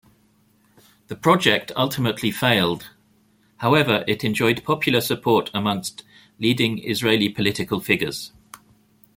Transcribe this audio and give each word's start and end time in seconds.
The 1.09 1.15
project 1.15 1.71
ultimately 1.75 2.31
failed, 2.31 2.89
however 3.57 4.03
it 4.07 4.23
enjoyed 4.23 4.63
popular 4.63 4.99
support 4.99 5.51
amongst 5.53 6.01
leading 6.39 6.83
Israeli 6.83 7.29
political 7.29 7.79
figures. 7.79 8.31